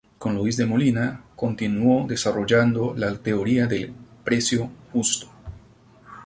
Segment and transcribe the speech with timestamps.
[0.17, 3.93] Con Luis de Molina, continuó desarrollando la teoría del
[4.23, 5.29] precio justo.